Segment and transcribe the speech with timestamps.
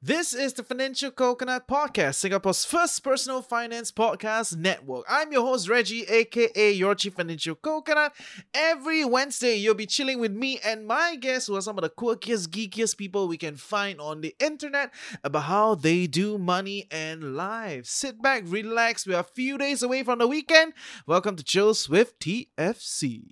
[0.00, 5.04] This is the Financial Coconut Podcast, Singapore's first personal finance podcast network.
[5.08, 8.12] I'm your host, Reggie, aka your Chief Financial Coconut.
[8.54, 11.90] Every Wednesday, you'll be chilling with me and my guests, who are some of the
[11.90, 17.34] quirkiest, geekiest people we can find on the internet, about how they do money and
[17.34, 17.86] life.
[17.86, 19.04] Sit back, relax.
[19.04, 20.74] We are a few days away from the weekend.
[21.08, 23.24] Welcome to Chills with TFC.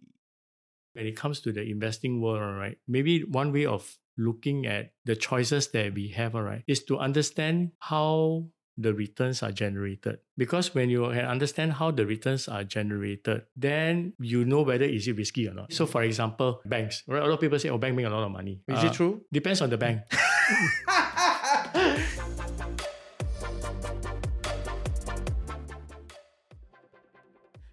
[0.94, 5.14] when it comes to the investing world, right, maybe one way of looking at the
[5.16, 8.46] choices that we have, all right, is to understand how
[8.79, 10.18] the returns are generated.
[10.36, 15.08] Because when you can understand how the returns are generated, then you know whether is
[15.08, 15.72] it risky or not.
[15.72, 17.22] So for example, banks, right?
[17.22, 18.60] A lot of people say, oh, bank make a lot of money.
[18.68, 19.22] Is Uh, it true?
[19.32, 20.02] Depends on the bank.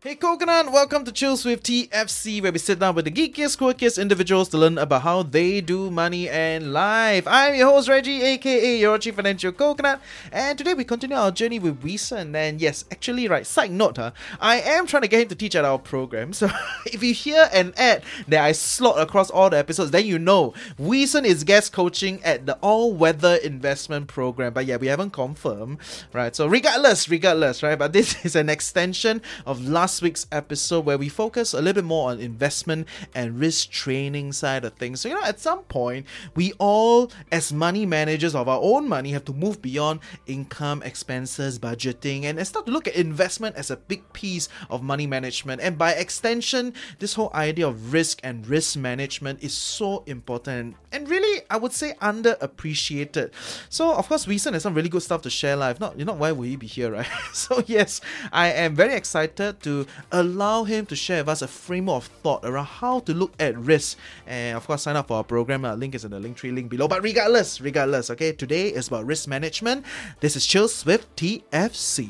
[0.03, 3.97] Hey Coconut, welcome to Chills with TFC, where we sit down with the geekiest, quirkiest
[3.97, 7.25] individuals to learn about how they do money and life.
[7.25, 11.57] I'm your host Reggie, aka your chief financial coconut, and today we continue our journey
[11.57, 12.35] with Wyson.
[12.35, 15.55] And yes, actually, right, side note, huh, I am trying to get him to teach
[15.55, 16.33] at our program.
[16.33, 16.49] So
[16.85, 20.53] if you hear an ad that I slot across all the episodes, then you know
[20.77, 24.51] Wyson is guest coaching at the all weather investment program.
[24.51, 25.77] But yeah, we haven't confirmed,
[26.11, 26.35] right?
[26.35, 27.79] So regardless, regardless, right?
[27.79, 31.85] But this is an extension of last week's episode where we focus a little bit
[31.85, 35.01] more on investment and risk training side of things.
[35.01, 36.05] So, you know, at some point,
[36.35, 41.59] we all, as money managers of our own money, have to move beyond income, expenses,
[41.59, 45.61] budgeting, and start to look at investment as a big piece of money management.
[45.61, 51.09] And by extension, this whole idea of risk and risk management is so important and
[51.09, 53.31] really, I would say, underappreciated.
[53.69, 55.79] So, of course, Wyson has some really good stuff to share live.
[55.79, 57.07] Not, you know, why would he be here, right?
[57.33, 57.99] so, yes,
[58.31, 62.43] I am very excited to allow him to share with us a framework of thought
[62.43, 63.97] around how to look at risk.
[64.27, 65.65] And of course, sign up for our program.
[65.65, 66.87] Uh, link is in the link tree link below.
[66.87, 69.85] But regardless, regardless, okay, today is about risk management.
[70.19, 72.09] This is Chills with TFC.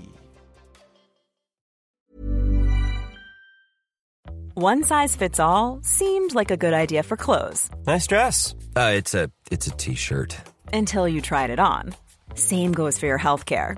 [4.56, 8.54] One size fits all seemed like a good idea for clothes Nice dress.
[8.76, 10.38] Uh, it's a it's a t-shirt.
[10.72, 11.96] until you tried it on.
[12.36, 13.78] Same goes for your healthcare.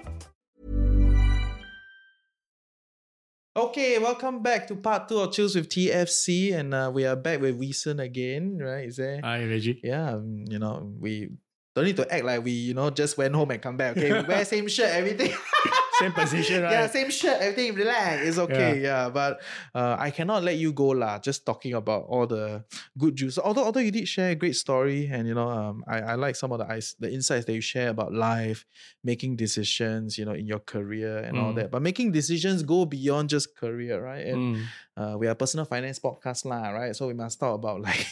[3.53, 6.53] Okay, welcome back to part two of Chills with TFC.
[6.53, 8.87] And uh, we are back with Weeson again, right?
[8.87, 9.19] Is there?
[9.21, 9.81] Hi, Reggie.
[9.83, 11.31] yeah, um, you know, we
[11.75, 13.97] don't need to act like we, you know, just went home and come back.
[13.97, 15.35] Okay, we wear same shirt, everything.
[16.01, 16.71] Same position, right?
[16.71, 17.75] Yeah, same shirt, everything.
[17.77, 18.81] Relax, it's okay.
[18.81, 19.41] Yeah, but
[19.77, 21.19] uh, I cannot let you go lah.
[21.21, 22.65] Just talking about all the
[22.97, 23.37] good juice.
[23.37, 26.35] Although, although you did share a great story, and you know, um, I, I like
[26.35, 28.65] some of the ice, the insights that you share about life,
[29.03, 31.55] making decisions, you know, in your career and all Mm.
[31.55, 31.71] that.
[31.71, 34.25] But making decisions go beyond just career, right?
[34.25, 34.63] And Mm.
[34.97, 36.91] Uh, we are personal finance podcast lah, right?
[36.95, 38.05] So we must talk about like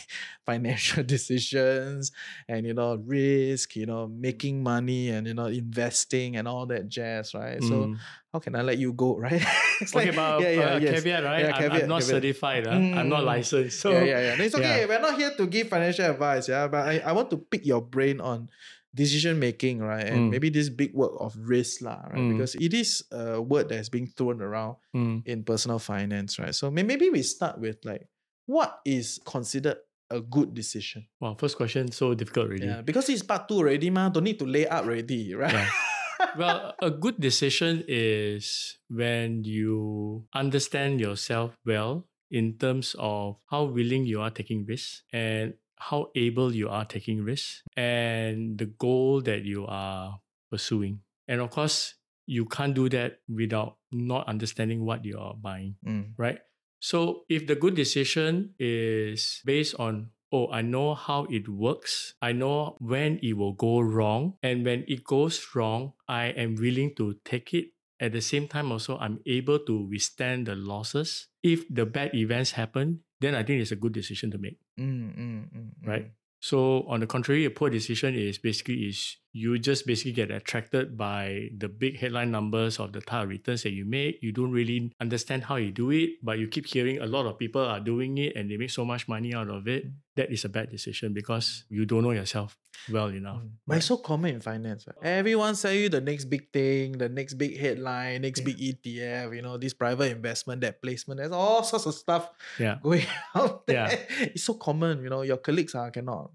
[0.46, 2.12] financial decisions
[2.48, 6.88] and you know risk, you know making money and you know investing and all that
[6.90, 7.62] jazz, right?
[7.64, 7.98] So Mm.
[8.34, 9.42] how can I let you go, right?
[9.82, 11.42] it's Okay, like- but uh, caveat, right?
[11.44, 12.16] Yeah, I'm, caveat, I'm not caveat.
[12.24, 12.64] certified.
[12.68, 12.74] ah.
[12.80, 13.32] I'm not Mm.
[13.38, 13.80] licensed.
[13.80, 14.34] So yeah, yeah, yeah.
[14.40, 14.80] No, It's okay.
[14.82, 14.88] yeah.
[14.88, 16.68] We're not here to give financial advice, yeah.
[16.72, 18.48] But I, I want to pick your brain on
[18.96, 20.06] decision making, right?
[20.06, 20.30] And Mm.
[20.32, 22.18] maybe this big word of risk, lah, right?
[22.26, 22.32] Mm.
[22.38, 25.22] Because it is a word that's being thrown around Mm.
[25.26, 26.56] in personal finance, right?
[26.56, 28.08] So may- maybe we start with like
[28.50, 29.78] what is considered
[30.10, 31.06] a good decision?
[31.22, 32.66] Wow, first question so difficult already.
[32.66, 34.10] Yeah, because it's part two already, ma.
[34.10, 35.54] Don't need to lay out already, right?
[35.54, 35.70] Yeah.
[36.42, 44.06] well, a good decision is when you understand yourself well in terms of how willing
[44.10, 49.44] you are taking risks and how able you are taking risks and the goal that
[49.44, 50.20] you are
[50.52, 51.02] pursuing.
[51.28, 51.96] And of course,
[52.26, 56.40] you can't do that without not understanding what you are buying Mm, right?
[56.80, 62.32] So if the good decision is based on, oh, I know how it works, I
[62.32, 67.16] know when it will go wrong, and when it goes wrong, I am willing to
[67.26, 67.74] take it.
[68.00, 71.28] At the same time, also, I'm able to withstand the losses.
[71.44, 74.58] If the bad events happen, then I think it's a good decision to make.
[74.80, 76.06] mm, mm, mm, Right.
[76.06, 76.12] mm.
[76.42, 80.98] So on the contrary, a poor decision is basically is you just basically get attracted
[80.98, 84.18] by the big headline numbers of the type of returns that you make.
[84.22, 87.38] You don't really understand how you do it, but you keep hearing a lot of
[87.38, 89.86] people are doing it and they make so much money out of it.
[90.16, 92.58] That is a bad decision because you don't know yourself
[92.92, 93.38] well enough.
[93.42, 93.50] Mm.
[93.68, 94.86] But it's so common in finance.
[94.88, 94.98] right?
[95.04, 99.42] Everyone sell you the next big thing, the next big headline, next big ETF, you
[99.44, 101.20] know, this private investment, that placement.
[101.20, 102.80] There's all sorts of stuff Yeah.
[102.84, 103.06] going
[103.36, 103.92] out there.
[103.92, 104.26] Yeah.
[104.34, 106.32] It's so common, you know, your colleagues are cannot.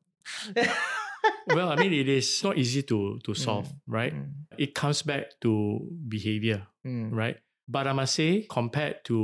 [1.46, 4.14] well, I mean, it is not easy to to solve, right?
[4.14, 7.36] Mm, It comes back to behavior, mm, right?
[7.66, 9.16] But I must say, compared to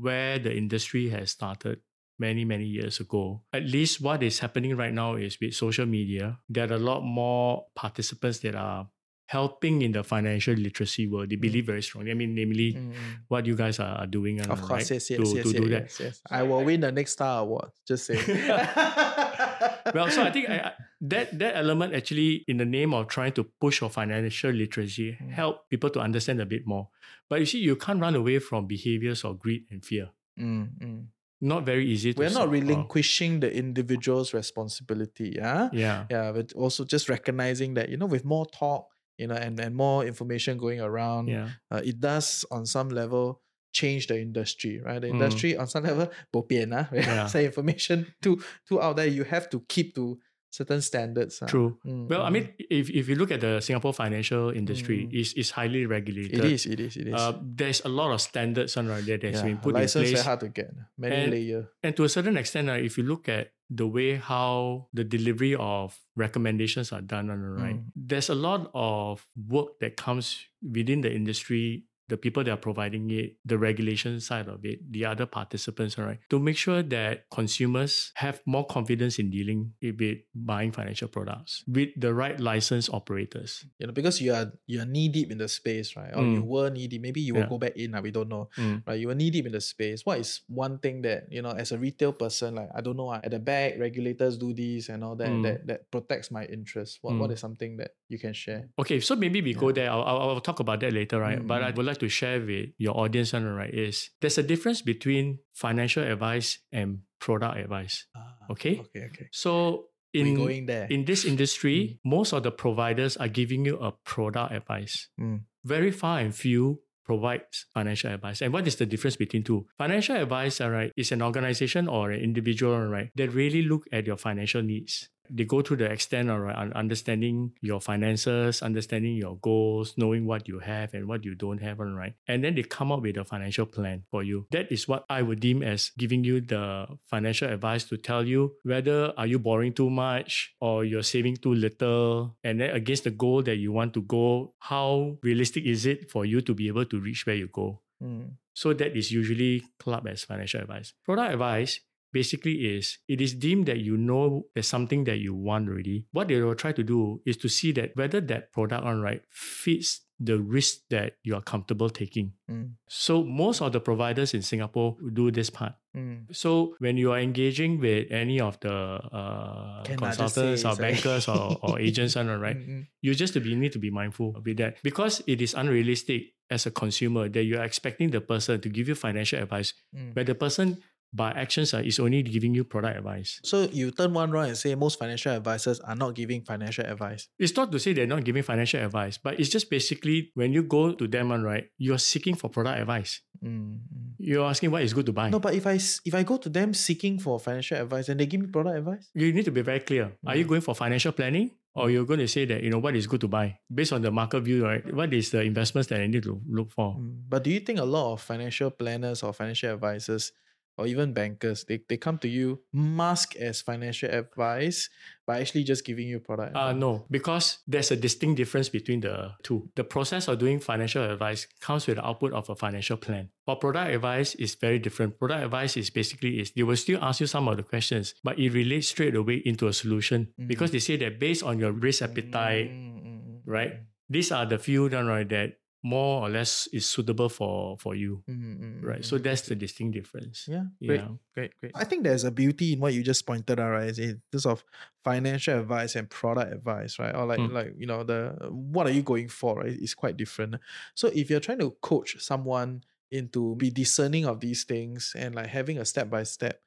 [0.00, 1.80] where the industry has started
[2.18, 6.38] many, many years ago, at least what is happening right now is with social media,
[6.48, 8.88] there are a lot more participants that are
[9.26, 11.30] helping in the financial literacy world.
[11.30, 12.10] They believe very strongly.
[12.10, 12.94] I mean, namely, mm, mm.
[13.28, 14.40] what you guys are, doing.
[14.40, 14.60] Of right?
[14.60, 15.82] course, yes, yes, to, yes, to yes, do that.
[15.82, 16.20] yes, yes.
[16.30, 17.70] I will win the next star award.
[17.86, 18.16] Just say.
[19.94, 23.32] well, so I think I, I- that that element actually, in the name of trying
[23.32, 25.30] to push for financial literacy, Mm.
[25.32, 26.88] help people to understand a bit more.
[27.28, 30.10] But you see, you can't run away from behaviors of greed and fear.
[30.38, 31.06] Mm, mm.
[31.40, 32.14] Not very easy.
[32.14, 35.34] to We're not relinquishing the individual's responsibility.
[35.36, 35.68] Yeah.
[35.72, 39.58] Yeah, yeah but also just recognizing that you know with more talk you know and,
[39.60, 43.40] and more information going around yeah, uh, it does on some level
[43.72, 45.14] change the industry right the Mm.
[45.14, 47.26] industry on some level bo ah, Yeah.
[47.26, 50.18] say information too too out there you have to keep to
[50.54, 51.46] certain standards ah.
[51.50, 51.74] true.
[51.82, 52.32] Mm, Well, I mm.
[52.32, 55.18] mean, if, if you look at the Singapore financial industry, Mm.
[55.18, 56.38] it's, it's highly regulated.
[56.38, 59.18] it is it is it is Uh, there's a lot of standards on right there
[59.18, 59.96] that's yeah, been put in place.
[59.98, 62.94] license very hard to get many And- layer And to a certain extent, uh, if
[62.94, 67.92] you look at the way how the delivery of recommendations are done, uh, right, Mm.
[67.96, 73.10] there's a lot of work that comes within the industry, the people that are providing
[73.10, 77.24] it, the regulation side of it, the other participants, all right, to make sure that
[77.30, 83.64] consumers have more confidence in dealing with buying financial products with the right licensed operators.
[83.78, 86.42] you know because you are you are knee deep in the space right or you
[86.42, 86.46] Mm.
[86.46, 87.48] were knee deep maybe you will Yeah.
[87.48, 88.82] go back in we don't know Mm.
[88.86, 88.98] right?
[89.00, 90.04] You were knee deep in the space.
[90.04, 93.08] What is one thing that you know, as a retail person, like I don't know,
[93.10, 95.42] ah, at the back, regulators do this and all that Mm.
[95.46, 96.98] that that protects my interest.
[97.02, 97.34] What what Mm.
[97.34, 98.68] is something that you can share?
[98.78, 99.90] Okay, so maybe we go there.
[99.90, 101.40] I'll, I'll, I'll talk about that later, right?
[101.46, 101.76] But I Mm.
[101.76, 106.58] would like to share with your audience, right, is there's a difference between financial advice
[106.72, 108.06] and product advice.
[108.50, 108.80] Okay.
[108.80, 109.06] Okay.
[109.06, 109.28] Okay.
[109.32, 110.86] So We're in going there.
[110.90, 115.08] in this industry, most of the providers are giving you a product advice.
[115.20, 115.42] Mm.
[115.64, 118.40] Very far and few provides financial advice.
[118.42, 119.66] And what is the difference between two?
[119.76, 124.06] Financial advice, all right, is an organization or an individual, right, that really look at
[124.06, 125.08] your financial needs.
[125.30, 130.58] They go to the extent, on understanding your finances, understanding your goals, knowing what you
[130.58, 132.14] have and what you don't have, right.
[132.28, 134.46] And then they come up with a financial plan for you.
[134.50, 138.54] That is what I would deem as giving you the financial advice to tell you
[138.62, 143.10] whether are you borrowing too much or you're saving too little, and then against the
[143.10, 146.84] goal that you want to go, how realistic is it for you to be able
[146.84, 147.80] to reach where you go?
[148.02, 148.32] Mm.
[148.52, 150.92] So that is usually clubbed as financial advice.
[151.04, 151.80] Product advice
[152.14, 156.06] basically is it is deemed that you know there's something that you want already.
[156.16, 159.22] What they will try to do is to see that whether that product on right
[159.30, 162.32] fits the risk that you are comfortable taking.
[162.48, 162.78] Mm.
[162.88, 165.74] So most of the providers in Singapore do this part.
[165.90, 166.30] Mm.
[166.30, 171.58] So when you are engaging with any of the uh, consultants say or bankers or,
[171.62, 172.86] or agents, all right, Mm, mm.
[173.02, 176.66] you just to be need to be mindful with that because it is unrealistic as
[176.66, 180.14] a consumer that you are expecting the person to give you financial advice Mm.
[180.14, 180.78] where the person
[181.14, 183.40] by actions uh, is only giving you product advice.
[183.44, 187.28] So you turn one round and say most financial advisors are not giving financial advice.
[187.38, 190.64] It's not to say they're not giving financial advice, but it's just basically when you
[190.64, 193.20] go to them, right, you're seeking for product advice.
[193.44, 193.78] Mm, mm.
[194.18, 195.30] You're asking what is good to buy.
[195.30, 195.74] No, but if I
[196.04, 199.10] if I go to them seeking for financial advice and they give me product advice,
[199.14, 200.12] you need to be very clear.
[200.26, 200.48] Are you Mm.
[200.48, 203.20] going for financial planning or you're going to say that, you know, what is good
[203.20, 204.82] to buy based on the market view, right?
[204.94, 206.94] What is the investments that I need to look for?
[206.96, 210.32] Mm, But do you think a lot of financial planners or financial advisors
[210.76, 214.88] or even bankers, they, they come to you mask as financial advice
[215.26, 219.32] by actually just giving you product Uh, no, because there's a distinct difference between the
[219.42, 219.70] two.
[219.74, 223.30] The process of doing financial advice comes with the output of a financial plan.
[223.46, 225.18] For product advice is very different.
[225.18, 228.38] Product advice is basically is they will still ask you some of the questions, but
[228.38, 232.02] it relates straight away into a solution because they say that based on your risk
[232.02, 233.72] appetite, Mm, mm, mm, right?
[234.10, 238.24] These are the few done right that more or less is suitable for for you,
[238.28, 239.00] mm, mm, mm, right?
[239.00, 239.04] mm.
[239.04, 240.48] So that's the distinct difference.
[240.48, 241.08] Yeah, great, Yeah.
[241.34, 241.72] great, great.
[241.76, 243.98] I think there's a beauty in what you just pointed out, right?
[243.98, 244.64] In terms of
[245.04, 247.14] financial advice and product advice, right?
[247.14, 247.52] Or like, Mm.
[247.52, 249.60] like you know, the what are you going for?
[249.60, 250.56] Right, it's quite different.
[250.94, 255.46] So if you're trying to coach someone into be discerning of these things and like
[255.48, 256.62] having a step by step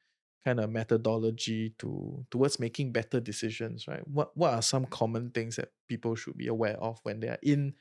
[0.45, 4.07] kind of methodology to towards making better decisions, right?
[4.07, 7.39] What what are some common things that people should be aware of when they are
[7.41, 7.73] in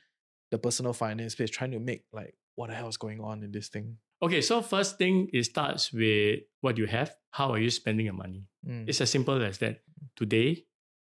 [0.51, 3.51] the personal finance space trying to make like what the hell is going on in
[3.51, 3.97] this thing?
[4.21, 7.15] Okay, so first thing it starts with what you have.
[7.31, 8.45] How are you spending your money?
[8.67, 9.81] Mm, It's as simple as that.
[10.15, 10.65] Today,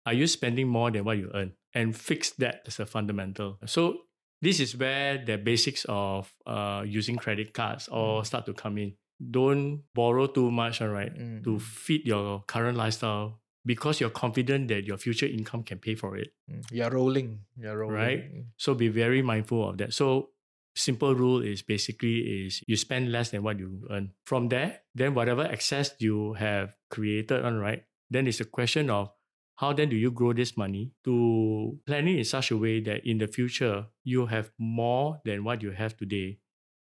[0.05, 1.53] are you spending more than what you earn?
[1.75, 3.59] And fix that as a fundamental.
[3.67, 4.03] So
[4.43, 8.95] this is where the basics of uh, using credit cards all start to come in.
[9.31, 14.69] Don't borrow too much, all right, mm, to fit your current lifestyle because you're confident
[14.69, 16.33] that your future income can pay for it.
[16.51, 16.65] mm.
[16.73, 17.41] You're rolling.
[17.57, 17.95] You're rolling.
[17.97, 18.35] Right.
[18.35, 19.93] Mm, So be very mindful of that.
[19.93, 20.31] So
[20.75, 24.13] simple rule is basically is you spend less than what you earn.
[24.25, 29.11] From there, then whatever excess you have created on right, then it's a question of
[29.57, 33.19] how then do you grow this money to planning in such a way that in
[33.19, 36.39] the future you have more than what you have today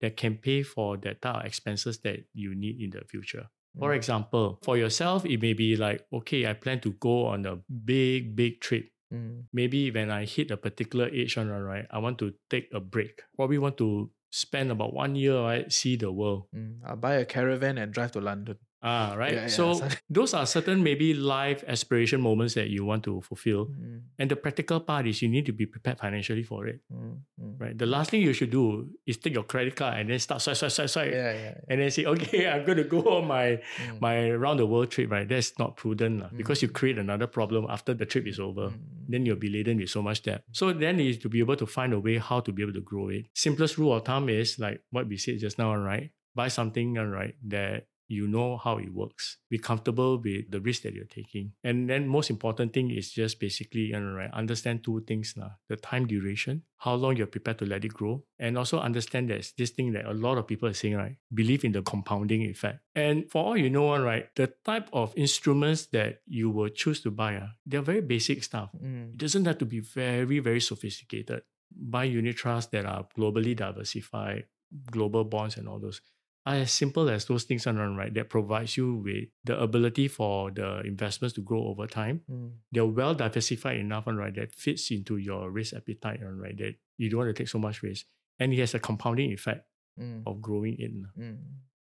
[0.01, 3.49] that can pay for that type of expenses that you need in the future.
[3.79, 3.95] For Mm.
[3.95, 8.35] example, for yourself, it may be like, okay, I plan to go on a big,
[8.35, 12.33] big trip mm, maybe when I hit a particular age on right, I want to
[12.49, 13.21] take a break.
[13.35, 16.47] Probably want to spend about one year, right, see the world.
[16.55, 16.79] mm.
[16.85, 18.57] I'll buy a caravan and drive to London.
[18.83, 19.33] Ah, right.
[19.33, 23.67] Yeah, yeah, so those are certain maybe life aspiration moments that you want to fulfill.
[23.67, 26.81] Mm, And the practical part is you need to be prepared financially for it.
[26.91, 27.53] mm, mm.
[27.61, 27.77] Right.
[27.77, 30.57] The last thing you should do is take your credit card and then start swipe,
[30.57, 31.11] swipe, swipe, swipe.
[31.13, 31.53] Yeah, yeah.
[31.69, 34.89] And then say, okay, I'm going to go on my Mm, my round the world
[34.89, 35.29] trip, right?
[35.29, 36.73] That's not prudent lah, because you Mm.
[36.73, 38.73] create another problem after the trip is over.
[39.07, 40.41] Then you'll be laden with so much debt.
[40.57, 42.81] So then is to be able to find a way how to be able to
[42.81, 43.29] grow it.
[43.37, 46.09] Simplest rule of thumb is like what we said just now, right?
[46.33, 49.37] Buy something, right, that you know how it works.
[49.49, 51.53] Be comfortable with the risk that you're taking.
[51.63, 55.51] And then most important thing is just basically you know, right, understand two things now.
[55.69, 58.23] The time duration, how long you're prepared to let it grow.
[58.37, 61.15] And also understand that this thing that a lot of people are saying, right?
[61.33, 62.79] Believe in the compounding effect.
[62.95, 67.11] And for all you know, right, the type of instruments that you will choose to
[67.11, 68.69] buy, ah, they're very basic stuff.
[68.75, 71.43] mm, It doesn't have to be very, very sophisticated.
[71.73, 74.45] Buy unit trusts that are globally diversified,
[74.89, 76.01] global bonds and all those.
[76.43, 80.07] Are as simple as those things are run right that provides you with the ability
[80.07, 82.21] for the investments to grow over time.
[82.29, 87.09] mm, They're well diversified enough right that fits into your risk appetite right that you
[87.09, 88.05] don't want to take so much risk.
[88.39, 89.65] And it has a compounding effect
[89.99, 91.37] mm, of growing in mm.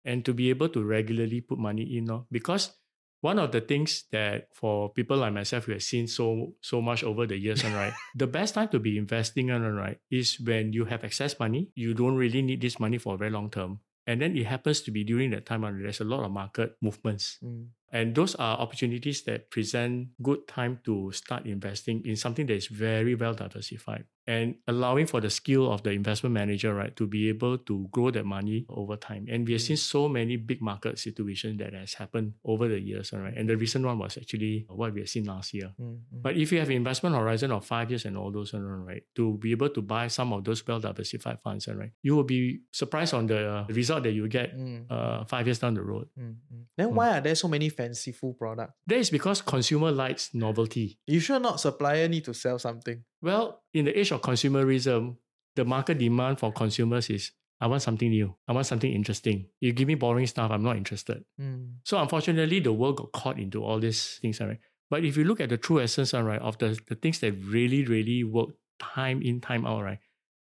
[0.04, 2.26] and to be able to regularly put money in no?
[2.30, 2.72] because
[3.20, 7.02] one of the things that for people like myself who have seen so so much
[7.02, 10.72] over the years and right the best time to be investing on right is when
[10.72, 13.80] you have excess money you don't really need this money for a very long term
[14.06, 16.76] and then it happens to be during that time when there's a lot of market
[16.82, 17.68] movements Mm.
[17.92, 22.66] and those are opportunities that present good time to start investing in something that is
[22.68, 27.28] very well diversified and allowing for the skill of the investment manager, right, to be
[27.28, 29.26] able to grow that money over time.
[29.28, 33.12] And we have seen so many big market situations that has happened over the years,
[33.12, 33.34] right.
[33.36, 35.72] And the recent one was actually what we have seen last year.
[35.80, 36.22] Mm, mm.
[36.22, 39.50] But if you have investment horizon of five years and all those, right, to be
[39.52, 43.26] able to buy some of those well diversified funds, right, you will be surprised on
[43.26, 46.06] the result that you get Mm, uh, five years down the road.
[46.18, 46.64] mm, mm.
[46.76, 48.74] Then why are there so many fanciful products?
[48.86, 50.98] That is because consumer likes novelty.
[51.06, 53.02] You sure not supplier need to sell something?
[53.24, 55.16] Well, in the age of consumerism,
[55.56, 58.34] the market demand for consumers is I want something new.
[58.46, 59.46] I want something interesting.
[59.60, 61.24] You give me boring stuff, I'm not interested.
[61.40, 64.58] Mm, So unfortunately, the world got caught into all these things, right?
[64.90, 67.32] But if you look at the true essence, all right, of the, the things that
[67.32, 69.98] really, really work time in, time out, right,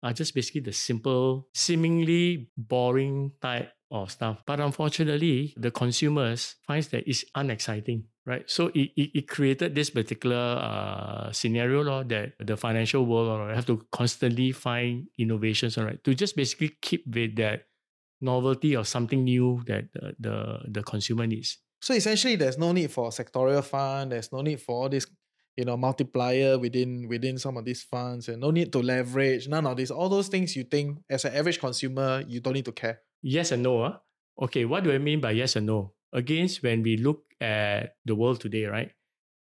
[0.02, 3.72] are just basically the simple, seemingly boring type
[4.04, 4.42] stuff.
[4.44, 8.44] But unfortunately, the consumers finds that it's unexciting, right?
[8.50, 13.54] So it, it, it created this particular uh, scenario law that the financial world right,
[13.56, 17.62] have to constantly find innovations, all right, to just basically keep with that
[18.20, 21.58] novelty or something new that the, the, the consumer needs.
[21.80, 24.12] So essentially, there's no need for sectorial fund.
[24.12, 25.06] There's no need for all this,
[25.56, 29.46] you know, multiplier within within some of these funds, and no need to leverage.
[29.46, 29.90] None of this.
[29.90, 33.00] All those things you think as an average consumer, you don't need to care.
[33.26, 33.82] Yes and no.
[33.82, 33.98] Huh?
[34.46, 35.94] Okay, what do I mean by yes and no?
[36.12, 38.92] Against when we look at the world today, right?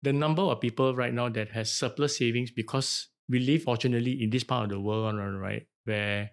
[0.03, 4.31] The number of people right now that has surplus savings because we live fortunately in
[4.31, 6.31] this part of the world, right, where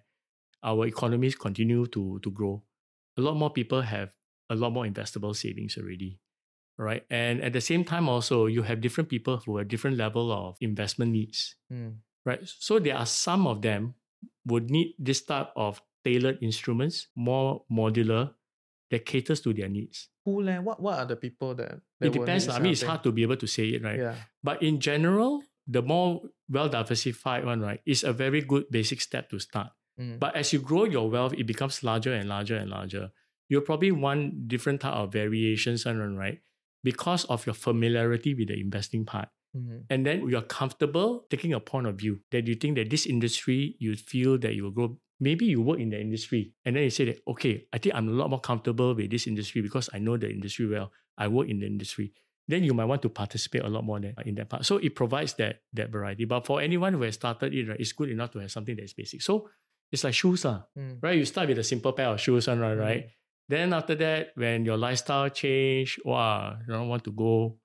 [0.64, 2.62] our economies continue to, to grow.
[3.18, 4.10] A lot more people have
[4.48, 6.20] a lot more investable savings already.
[6.78, 7.04] Right.
[7.10, 10.56] And at the same time also you have different people who have different level of
[10.60, 12.40] investment needs Mm, right?
[12.44, 13.94] So there are some of them
[14.46, 18.34] would need this type of tailored instruments, more modular,
[18.90, 20.08] that caters to their needs.
[20.24, 20.58] Who leh?
[20.58, 21.80] What what are the people that?
[22.00, 22.48] that it depends.
[22.48, 23.98] I mean, it's hard to be able to say it, right?
[23.98, 24.14] Yeah.
[24.42, 29.30] But in general, the more well diversified one, right, is a very good basic step
[29.30, 29.68] to start.
[30.00, 33.10] Mm, But as you grow your wealth, it becomes larger and larger and larger.
[33.48, 36.40] you'll probably want different type of variations, on right?
[36.82, 39.28] Because of your familiarity with the investing part.
[39.54, 39.84] Mhm.
[39.90, 43.76] And then you're comfortable taking a point of view that you think that this industry,
[43.78, 44.98] you feel that you will grow.
[45.22, 48.08] Maybe you work in the industry and then you say that, okay, I think I'm
[48.10, 50.90] a lot more comfortable with this industry because I know the industry well.
[51.16, 52.10] I work in the industry.
[52.50, 54.66] Then you might want to participate a lot more in that part.
[54.66, 56.24] So it provides that that variety.
[56.26, 58.92] But for anyone who has started it, right, it's good enough to have something that's
[58.98, 59.22] basic.
[59.22, 59.46] So
[59.94, 60.98] it's like shoes, lah, Mm.
[61.04, 61.16] right?
[61.20, 62.58] You start with a simple pair of shoes, right?
[62.58, 62.80] Mm.
[62.82, 63.02] right?
[63.46, 67.60] Then after that, when your lifestyle change, wow, you don't want to go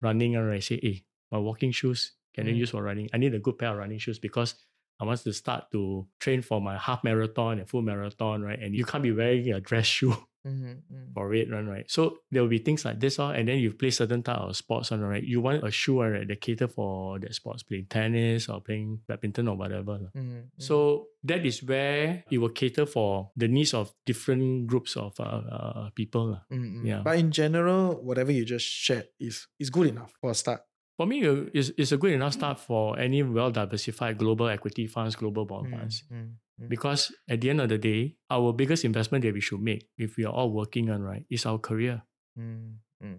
[0.00, 0.62] running, and right?
[0.62, 2.62] Say, hey, my walking shoes can I Mm.
[2.62, 3.08] use for running?
[3.12, 4.54] I need a good pair of running shoes because
[5.02, 8.54] I want to start to train for my half marathon and full marathon, right?
[8.62, 11.14] And you can't be wearing a dress shoe Mhm, mm.
[11.14, 11.62] for it, right?
[11.62, 11.86] right?
[11.86, 14.56] So there will be things like this, all, and then you play certain type of
[14.58, 15.22] sports, on right?
[15.22, 19.46] You want a shoe, right, that cater for that sports, playing tennis or playing badminton
[19.46, 20.02] or whatever.
[20.02, 20.10] lah.
[20.18, 20.58] Mhm, mhm.
[20.58, 25.46] So that is where it will cater for the needs of different groups of uh,
[25.46, 26.34] uh, people.
[26.34, 26.42] lah.
[26.50, 26.84] Mm, mm.
[26.90, 27.00] yeah.
[27.06, 30.66] But in general, whatever you just shared is is good enough for a start.
[30.96, 34.86] For me, uh, it's, it's a good enough start for any well diversified global equity
[34.86, 36.04] funds, global bond Mm, funds.
[36.12, 36.68] mm, mm.
[36.68, 40.16] Because at the end of the day, our biggest investment that we should make, if
[40.16, 42.02] we are all working on right, is our career,
[42.38, 43.18] Mm, mm.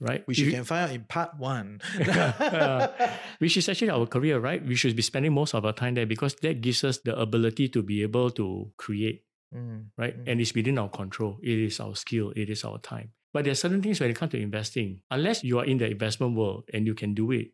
[0.00, 0.26] right?
[0.26, 1.80] Which If you can find out in part one.
[3.38, 4.64] which is actually our career, right?
[4.64, 7.68] We should be spending most of our time there because that gives us the ability
[7.70, 9.22] to be able to create,
[9.54, 10.18] Mm, right?
[10.18, 10.24] mm.
[10.30, 11.38] And it's within our control.
[11.42, 12.32] It is our skill.
[12.34, 13.12] It is our time.
[13.34, 15.90] But there are certain things when it comes to investing, unless you are in the
[15.90, 17.48] investment world and you can do it,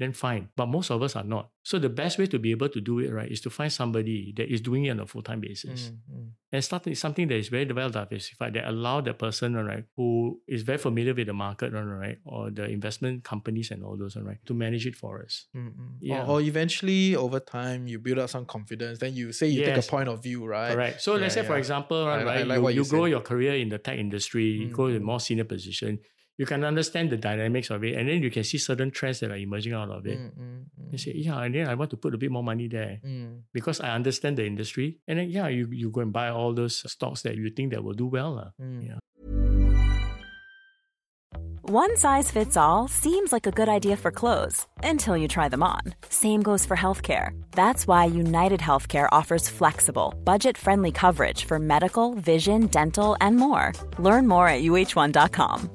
[0.00, 0.48] then fine.
[0.56, 1.50] But most of us are not.
[1.62, 4.32] So the best way to be able to do it, right, is to find somebody
[4.36, 5.92] that is doing it on a full-time basis.
[6.10, 6.28] Mm, mm.
[6.52, 10.62] And starting something that is very well diversified that allow the person, right, who is
[10.62, 14.54] very familiar with the market, right, or the investment companies and all those, right, to
[14.54, 15.46] manage it for us.
[15.54, 15.72] Mm, mm.
[16.00, 16.24] Yeah.
[16.24, 18.98] Or, or eventually over time you build up some confidence.
[18.98, 20.72] Then you say you take a point of view, right?
[20.74, 21.02] Correct.
[21.02, 23.54] So let's Yeah, say, for example, right, I like you, you you grow your career
[23.54, 25.04] in the tech industry, you go to a Mm.
[25.12, 25.98] more senior position,
[26.40, 29.30] you can understand the dynamics of it, and then you can see certain trends that
[29.30, 30.18] are emerging out of it.
[30.18, 32.42] Mm, mm, You mm, say, yeah, and then I want to put a bit more
[32.42, 33.42] money there mm.
[33.52, 35.00] because I understand the industry.
[35.06, 37.84] And then, yeah, you, you go and buy all those stocks that you think that
[37.84, 38.54] will do well.
[38.58, 38.88] Mm.
[38.88, 38.98] Yeah.
[41.60, 45.62] One size fits all seems like a good idea for clothes until you try them
[45.62, 45.82] on.
[46.08, 47.38] Same goes for healthcare.
[47.50, 53.74] That's why United Healthcare offers flexible, budget friendly coverage for medical, vision, dental, and more.
[53.98, 55.70] Learn more at uh1.com.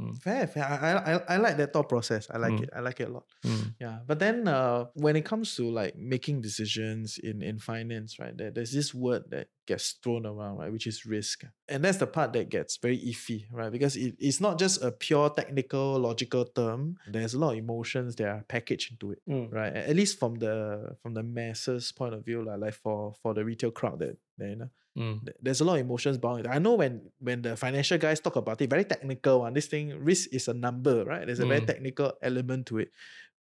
[0.00, 0.22] Mm.
[0.22, 0.64] Fair, fair.
[0.64, 2.28] I, I, I- like that thought process.
[2.30, 2.62] I like Mm.
[2.64, 2.70] it.
[2.74, 3.24] I like it a lot.
[3.44, 3.74] Mm.
[3.80, 3.98] Yeah.
[4.06, 8.50] But then uh, when it comes to like making decisions in, in finance, right, there,
[8.50, 11.38] there's this word that gets thrown around, right, which is risk.
[11.72, 13.72] And that's the part that gets very iffy, right?
[13.76, 16.80] Because it, it's not just a pure technical, logical term.
[17.14, 19.20] There's a lot of emotions that are packaged into it.
[19.28, 19.46] Mm.
[19.58, 19.72] Right.
[19.90, 20.54] At least from the
[21.02, 24.48] from the masses point of view, like, like for for the retail crowd that, that
[24.54, 25.22] you know, Mm.
[25.44, 26.48] there's a lot of emotions bound.
[26.50, 26.94] I know when
[27.26, 29.54] when the financial guys talk about it, very technical one.
[29.54, 31.24] This thing risk is a number, right?
[31.26, 31.70] There's a very Mm.
[31.72, 32.90] technical element to it.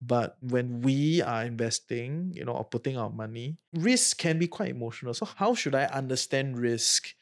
[0.01, 4.69] But when we are investing, you know, or putting our money, risk can be quite
[4.69, 5.13] emotional.
[5.13, 7.13] So how should I understand risk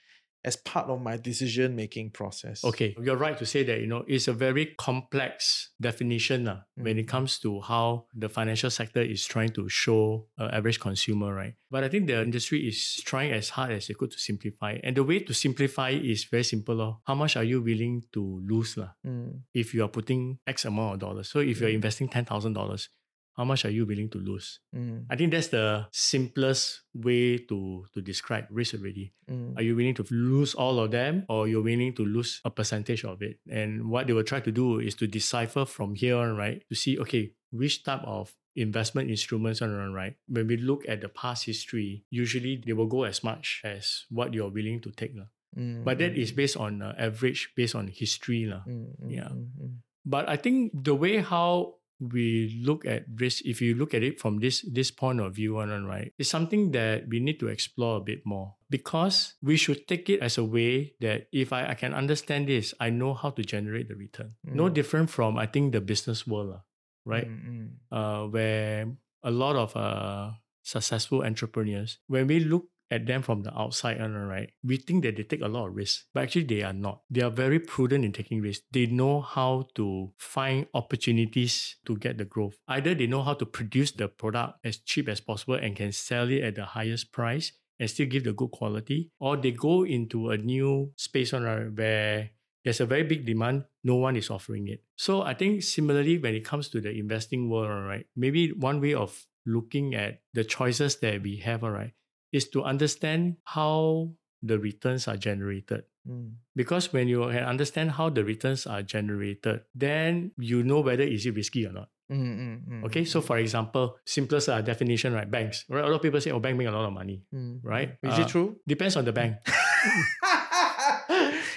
[0.47, 2.63] as part of my decision making process?
[2.63, 6.95] Okay, you're right to say that, you know, it's a very complex definition lah when
[6.97, 7.13] it Mm.
[7.15, 11.55] comes to how the financial sector is trying to show uh, average consumer, right?
[11.69, 14.71] But I think the industry is trying as hard as it could to simplify.
[14.83, 16.75] And the way to simplify is very simple.
[16.75, 16.91] Lor.
[17.09, 20.93] How much are you willing to lose lah, Mm, if you are putting X amount
[20.95, 21.27] of dollars?
[21.33, 21.79] So if you're Mm.
[21.81, 22.89] investing $10,000,
[23.37, 24.59] how much are you willing to lose?
[24.75, 29.13] mm, I think that's the simplest way to, to describe risk already.
[29.29, 32.49] mm, Are you willing to lose all of them or you're willing to lose a
[32.49, 33.37] percentage of it?
[33.49, 36.63] And what they will try to do is to decipher from here on, right?
[36.69, 40.15] To see, okay, which type of investment instruments are on, right?
[40.27, 44.33] When we look at the past history, usually they will go as much as what
[44.33, 45.13] you're willing to take.
[45.13, 48.45] mm, But that mm, is based on uh, average, based on history.
[48.49, 48.65] lah.
[48.65, 49.29] mm, mm, yeah.
[49.29, 49.73] mm, mm.
[50.07, 54.19] But I think the way how we look at risk, if you look at it
[54.19, 57.97] from this this point of view on, right, it's something that we need to explore
[57.97, 61.75] a bit more because we should take it as a way that if I, I
[61.75, 64.35] can understand this, I know how to generate the return.
[64.43, 64.73] No Mm.
[64.73, 66.61] different from I think the business world,
[67.05, 67.27] right?
[67.27, 68.85] Mm, mm, Uh, where
[69.23, 74.51] a lot of uh, successful entrepreneurs, when we look at them from the outside, right,
[74.63, 77.01] we think that they take a lot of risks, but actually they are not.
[77.09, 78.65] They are very prudent in taking risks.
[78.71, 82.55] They know how to find opportunities to get the growth.
[82.67, 86.29] Either they know how to produce the product as cheap as possible and can sell
[86.29, 90.31] it at the highest price and still give the good quality, or they go into
[90.31, 91.43] a new space on
[91.75, 92.31] where
[92.63, 94.83] there's a very big demand, no one is offering it.
[94.97, 98.93] So I think similarly, when it comes to the investing world, right, maybe one way
[98.93, 101.93] of looking at the choices that we have, all right,
[102.31, 104.11] is to understand how
[104.43, 105.83] the returns are generated.
[106.07, 106.33] Mm.
[106.55, 111.25] Because when you can understand how the returns are generated, then you know whether is
[111.25, 111.89] it risky or not.
[112.07, 115.29] Mm, mm, mm, Okay, so for example, simplest uh, definition, right?
[115.29, 115.65] Banks.
[115.67, 115.83] Right?
[115.83, 117.59] A lot of people say, "Oh, bank make a lot of money." mm.
[117.63, 117.99] right?
[118.01, 118.55] Is Uh, it true?
[118.65, 119.35] Depends on the bank.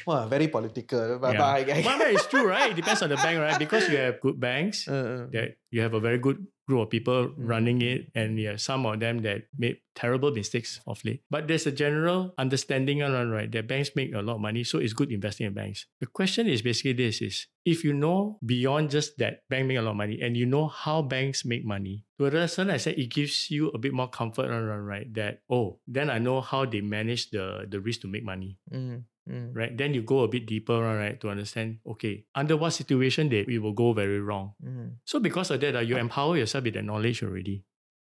[0.07, 1.19] wow, very political.
[1.19, 1.39] But, Yeah.
[1.39, 2.71] but I, I, But, it's true, right?
[2.71, 3.59] It depends on the bank, right?
[3.59, 6.91] Because you have good banks, Uh, uh, that you have a very good group of
[6.91, 11.19] people running it, and you have some of them that made terrible mistakes of late.
[11.27, 14.79] But there's a general understanding around right that banks make a lot of money, so
[14.79, 15.87] it's good investing in banks.
[15.99, 19.83] The question is basically this: is if you know beyond just that bank make a
[19.83, 23.11] lot of money, and you know how banks make money, to a certain extent, it
[23.11, 26.81] gives you a bit more comfort around right that oh, then I know how they
[26.87, 29.71] manage the the risk to make money mm, mm, right?
[29.79, 33.63] Then you go a bit deeper, right, to understand, okay, under what situation they it
[33.63, 34.55] will go very wrong.
[34.59, 37.63] mm, So because of that, uh, you empower yourself with the knowledge already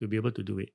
[0.01, 0.69] to be able to do it.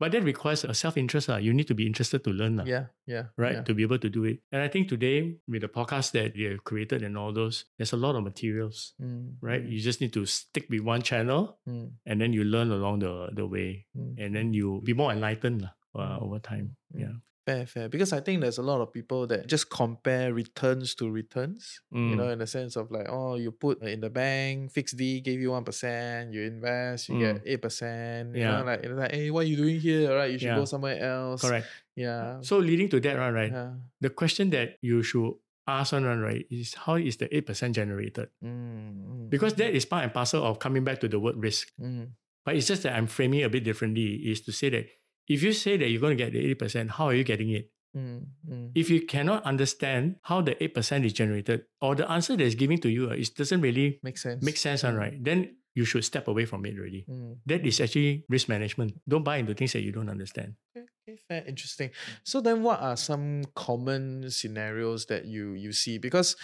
[0.00, 1.30] But that requires a self-interest.
[1.30, 1.36] Uh.
[1.38, 2.58] You need to be interested to learn.
[2.58, 3.24] Uh, yeah, yeah.
[3.38, 3.62] Right, Yeah.
[3.62, 4.42] to be able to do it.
[4.50, 7.92] And I think today, with the podcast that you have created and all those, there's
[7.94, 9.62] a lot of materials, Mm, right?
[9.62, 12.98] mm, You just need to stick with one channel mm, and then you learn along
[13.06, 13.86] the, the way.
[13.94, 14.18] mm.
[14.18, 16.74] And then you be more enlightened uh, over time.
[16.94, 17.22] Yeah.
[17.44, 17.88] Fair, fair.
[17.88, 21.80] Because I think there's a lot of people that just compare returns to returns.
[21.90, 22.16] You Mm.
[22.16, 25.40] know, in the sense of like, oh, you put in the bank, fixed D gave
[25.40, 28.36] you one percent, you invest, you get eight percent.
[28.36, 28.66] You know, Mm.
[28.84, 28.94] Yeah.
[28.94, 30.14] like like, hey, what are you doing here?
[30.14, 31.42] Right, you should go somewhere else.
[31.42, 31.66] Correct.
[31.96, 32.40] Yeah.
[32.46, 33.50] So leading to that, right, right?
[33.50, 33.74] yeah.
[34.00, 35.34] the question that you should
[35.66, 38.28] ask one, right, is how is the 8% generated?
[38.42, 41.70] Mm, mm, Because that is part and parcel of coming back to the word risk.
[41.80, 42.10] mm,
[42.44, 44.86] But it's just that I'm framing it a bit differently, is to say that
[45.28, 47.70] if you say that you're going to get the 80%, how are you getting it?
[47.96, 52.44] mm, mm, If you cannot understand how the 8% is generated, or the answer that
[52.44, 54.42] is giving to you, uh, it doesn't really makes sense.
[54.42, 55.22] make sense, one, right?
[55.22, 57.04] Then you should step away from it already.
[57.08, 57.36] Mm.
[57.46, 58.92] That is actually risk management.
[59.08, 60.54] Don't buy into things that you don't understand.
[60.76, 61.90] Okay, okay, fair, interesting.
[62.22, 65.98] So then, what are some common scenarios that you you see?
[65.98, 66.36] Because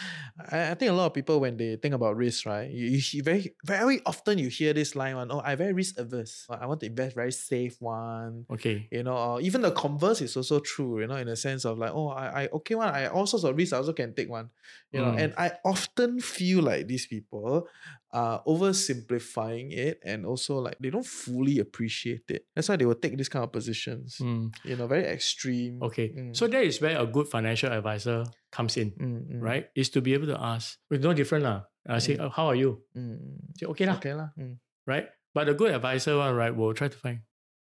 [0.51, 3.23] I, I think a lot of people when they think about risk, right, you, you
[3.23, 6.47] very very often you hear this line one, oh, I very risk averse.
[6.51, 8.47] I want to invest very safe one.
[8.51, 8.89] Okay.
[8.91, 11.01] You know, or even the converse is also true.
[11.01, 13.45] You know, in the sense of like, oh, I, I okay one, I all sorts
[13.45, 14.51] of risks I also can take one.
[14.93, 15.19] You know, Mm.
[15.19, 17.69] and I often feel like these people
[18.13, 22.47] are oversimplifying it and also like they don't fully appreciate it.
[22.55, 24.48] That's why they will take this kind of positions Mm.
[24.65, 25.83] You know, very extreme.
[25.83, 26.09] Okay.
[26.15, 26.37] Mm.
[26.37, 28.91] So that is where a good financial advisor comes in.
[28.93, 29.69] Mm, mm, right?
[29.75, 30.79] Is to be able to ask.
[30.91, 31.65] It's no different lah.
[31.89, 32.25] I say, Mm.
[32.27, 32.83] "Oh, how are you?
[32.97, 34.13] Mm, Say, okay lah, okay.
[34.13, 35.07] Mm, right?
[35.35, 37.21] But a good advisor one, right, will try to find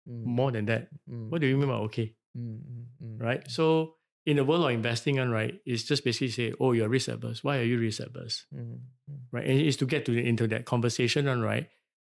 [0.06, 0.88] more than that.
[1.06, 2.16] What do you mean by okay,
[3.18, 3.42] right?
[3.50, 7.08] So in the world of investing, one, right, it's just basically say, oh, you're risk
[7.08, 7.42] averse.
[7.44, 8.46] Why are you risk averse,
[9.30, 9.46] right?
[9.46, 11.66] And it's to get to the, into that conversation, one, right,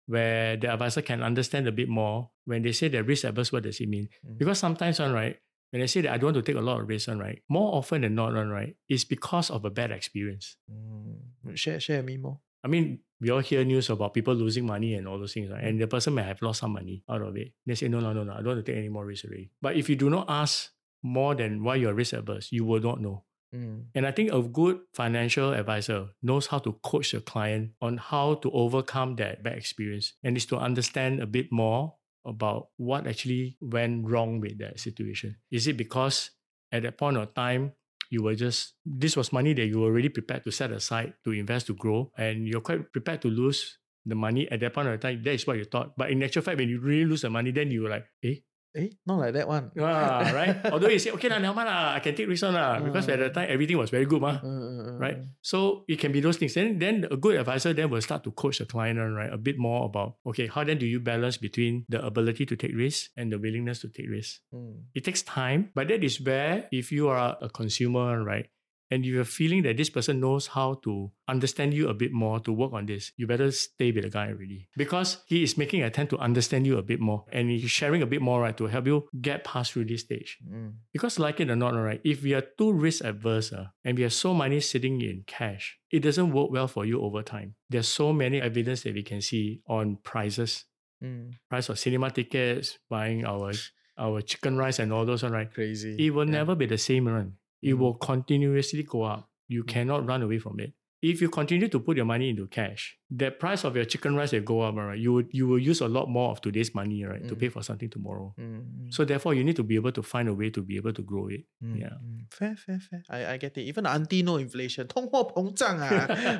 [0.07, 2.29] where the advisor can understand a bit more.
[2.45, 4.09] When they say that risk averse, what does it mean?
[4.25, 4.37] Mm.
[4.37, 5.37] Because sometimes, one, right,
[5.71, 7.41] when they say that I don't want to take a lot of risk, one, right,
[7.49, 10.57] more often than not, one, right, it's because of a bad experience.
[10.71, 11.55] mm.
[11.55, 12.39] Share, share me more.
[12.63, 15.63] I mean, we all hear news about people losing money and all those things, right?
[15.63, 17.53] And the person may have lost some money out of it.
[17.65, 19.51] They say, no, no, no, no, I don't want to take any more risk already.
[19.61, 20.71] But if you do not ask
[21.03, 23.23] more than why you're risk averse, you will not know.
[23.55, 27.97] Mm, And I think a good financial advisor knows how to coach the client on
[27.97, 33.07] how to overcome that bad experience and is to understand a bit more about what
[33.07, 35.37] actually went wrong with that situation.
[35.51, 36.31] Is it because
[36.71, 37.73] at that point of time,
[38.09, 41.31] you were just, this was money that you were already prepared to set aside to
[41.31, 44.99] invest to grow, and you're quite prepared to lose the money at that point of
[44.99, 45.21] time.
[45.23, 45.97] That is what you thought.
[45.97, 48.35] But in actual fact, when you really lose the money, then you were like, eh,
[48.75, 49.71] Eh, not like that one.
[49.79, 50.51] ah, right?
[50.67, 53.07] Although you say, okay, lah, never mind, lah, I can take risk on, lah, because
[53.07, 55.17] at the time, everything was very good, Mm, mm, mm, right?
[55.39, 56.53] So it can be those things.
[56.59, 59.55] Then, then a good advisor then will start to coach the client, right, a bit
[59.57, 63.31] more about okay, how then do you balance between the ability to take risk and
[63.31, 64.43] the willingness to take risk?
[64.51, 68.51] Mm, It takes time, but that is where if you are a consumer, right,
[68.91, 72.51] and you're feeling that this person knows how to understand you a bit more to
[72.51, 75.87] work on this, you better stay with the guy already because he is making an
[75.87, 78.67] attempt to understand you a bit more and he's sharing a bit more, right, to
[78.67, 80.37] help you get past through this stage.
[80.47, 83.97] mm, Because like it or not, right, if we are too risk averse uh, and
[83.97, 87.55] we have so money sitting in cash, it doesn't work well for you over time.
[87.69, 90.65] There's so many evidence that we can see on prices,
[91.03, 91.31] mm.
[91.49, 93.51] price of cinema tickets, buying our
[93.97, 95.51] our chicken rice and all those, right?
[95.53, 95.95] Crazy.
[95.97, 96.31] It will Yeah.
[96.43, 97.37] never be the same run.
[97.61, 97.79] It Mm.
[97.79, 99.29] will continuously go up.
[99.47, 99.67] You Mm.
[99.67, 103.30] cannot run away from it if you continue to put your money into cash, the
[103.30, 104.98] price of your chicken rice will go up, right?
[105.00, 107.40] You would you will use a lot more of today's money, right, to Mm.
[107.40, 108.34] pay for something tomorrow.
[108.38, 110.92] Mm, So therefore, you need to be able to find a way to be able
[110.92, 111.48] to grow it.
[111.64, 111.96] mm, yeah.
[112.04, 112.28] mm.
[112.30, 113.00] fair, fair, fair.
[113.08, 113.62] I, I get it.
[113.64, 114.84] Even the auntie know inflation.
[114.92, 115.88] 通货膨胀 ah.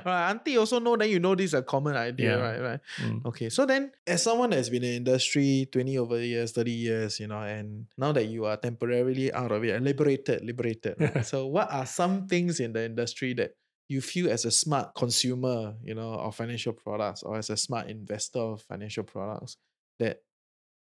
[0.05, 0.95] right, auntie also know.
[0.95, 2.45] Then you know this is a common idea, Yeah.
[2.45, 2.61] right?
[2.61, 2.81] Right.
[3.01, 3.25] Mm.
[3.33, 7.19] Okay, so then as someone that's been in the industry 20 over years, 30 years,
[7.19, 11.01] you know, and now that you are temporarily out of it, liberated, liberated.
[11.01, 11.25] right?
[11.25, 13.53] so what are some things in the industry that
[13.88, 17.90] you feel as a smart consumer, you know, of financial products or as a smart
[17.90, 19.58] investor of financial products
[20.00, 20.22] that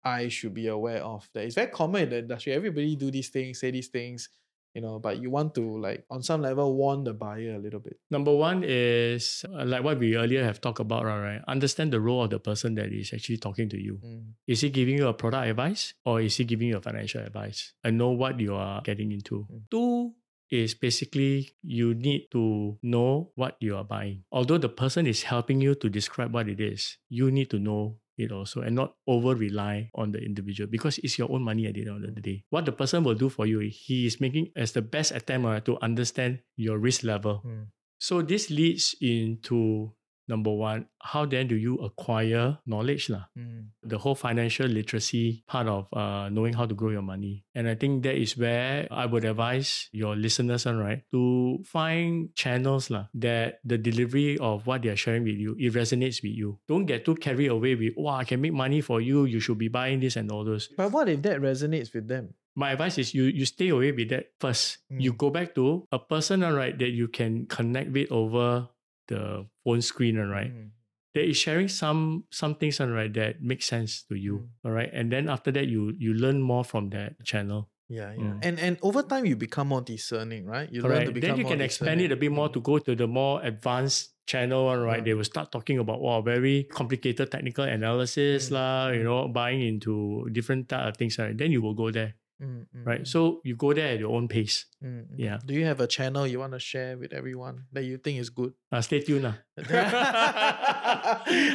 [0.04, 1.28] I should be aware of?
[1.34, 2.52] That is very common in the industry.
[2.52, 4.28] Everybody do these things, say these things,
[4.74, 7.78] you know, but you want to like on some level warn the buyer a little
[7.78, 7.98] bit.
[8.10, 11.40] Number one is uh, like what we earlier have talked about, right?
[11.46, 14.00] Understand the role of the person that is actually talking to you.
[14.04, 17.20] Mm, Is he giving you a product advice or is he giving you a financial
[17.20, 17.72] advice?
[17.84, 19.46] And know what you are getting into.
[19.52, 19.62] Mm.
[19.70, 20.14] Two
[20.50, 24.24] is basically you need to know what you are buying.
[24.32, 27.96] Although the person is helping you to describe what it is, you need to know
[28.16, 31.74] it also and not over rely on the individual because it's your own money at
[31.74, 32.44] the end of the day.
[32.50, 35.60] What the person will do for you, he is making as the best attempt uh,
[35.60, 37.42] to understand your risk level.
[37.44, 37.66] mm,
[37.98, 39.92] So this leads into
[40.28, 43.10] number one, how then do you acquire knowledge?
[43.10, 43.24] Lah?
[43.36, 47.44] mm, The whole financial literacy part of uh, knowing how to grow your money.
[47.54, 52.34] And I think that is where I would advise your listeners on right to find
[52.34, 56.32] channels lah, that the delivery of what they are sharing with you, it resonates with
[56.32, 56.58] you.
[56.68, 59.58] Don't get too carried away with, wow, I can make money for you, you should
[59.58, 60.68] be buying this and all those.
[60.76, 62.34] But what if that resonates with them?
[62.56, 64.78] My advice is you you stay away with that first.
[64.86, 65.18] You Mm.
[65.18, 68.70] go back to a person, all right, that you can connect with over
[69.08, 70.50] the phone screen, all right.
[70.52, 70.70] Mm,
[71.14, 74.66] That is sharing some some things, all right, that makes sense to you, Mm.
[74.66, 74.90] all right.
[74.90, 77.70] And then after that, you you learn more from that channel.
[77.86, 78.34] Yeah, yeah.
[78.34, 78.38] Mm.
[78.42, 80.66] And and over time you become more discerning, right?
[80.72, 82.98] You learn to become Then you can expand it a bit more to go to
[82.98, 85.06] the more advanced channel, all right.
[85.06, 85.12] Yeah.
[85.12, 88.54] They will start talking about wow, very complicated technical analysis, Mm.
[88.58, 88.90] lah.
[88.90, 91.36] You know, buying into different type of things, right.
[91.36, 93.02] Then you will go there, Mm, mm, right.
[93.02, 94.66] mm, So you go there at your own pace.
[94.82, 95.14] mm, mm.
[95.16, 95.38] yeah.
[95.46, 98.28] Do you have a channel you want to share with everyone that you think is
[98.30, 98.52] good?
[98.72, 99.38] Uh, stay tuned, lah.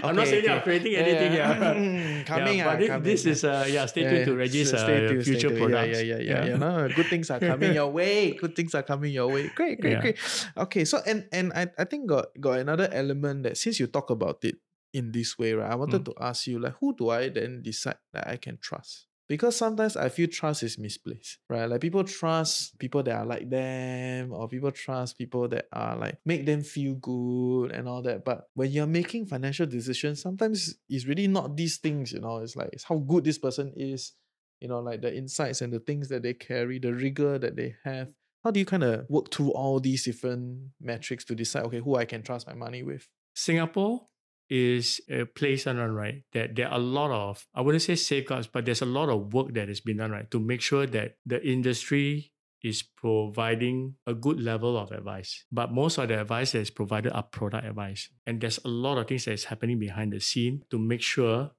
[0.03, 0.63] I'm not Okay, saying I'm okay.
[0.63, 1.31] creating Yeah, anything.
[1.35, 1.47] yeah.
[1.59, 3.85] Yeah, Mm, coming, yeah, ah, but this, coming, this is uh, yeah.
[3.87, 4.33] Stay Yeah, tuned to.
[4.35, 5.99] Reggie's uh, stay tuned, future products.
[6.03, 6.45] Yeah, yeah, yeah, yeah.
[6.55, 6.57] yeah.
[6.57, 8.33] No, good things are coming your way.
[8.39, 9.49] Good things are coming your way.
[9.55, 10.17] Great, great, great.
[10.57, 14.09] Okay, so and and I, I think got got another element that since you talk
[14.09, 14.55] about it
[14.95, 15.69] in this way, right?
[15.69, 16.09] I wanted Mm.
[16.09, 19.08] to ask you like who do I then decide that I can trust?
[19.29, 21.69] Because sometimes I feel trust is misplaced, right?
[21.69, 26.17] Like people trust people that are like them, or people trust people that are like
[26.25, 28.25] make them feel good and all that.
[28.25, 32.39] But when you're making financial decisions, sometimes it's really not these things, you know.
[32.39, 34.13] It's like it's how good this person is,
[34.59, 37.75] you know, like the insights and the things that they carry, the rigor that they
[37.83, 38.09] have.
[38.43, 41.97] How do you kind of work through all these different metrics to decide, okay, who
[41.97, 43.07] I can trust my money with?
[43.35, 44.07] Singapore
[44.49, 48.47] is a place done right that there are a lot of I wouldn't say safeguards,
[48.47, 51.17] but there's a lot of work that has been done right to make sure that
[51.25, 55.45] the industry is providing a good level of advice.
[55.51, 58.09] But most of the advice that is provided are product advice.
[58.25, 61.51] And there's a lot of things that is happening behind the scene to make sure